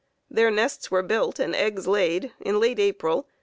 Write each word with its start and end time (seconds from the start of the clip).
Their 0.31 0.49
nests 0.49 0.89
were 0.89 1.03
built 1.03 1.37
and 1.37 1.53
eggs 1.55 1.85
laid 1.87 2.31
in 2.39 2.59
late 2.59 2.79
April. 2.79 3.27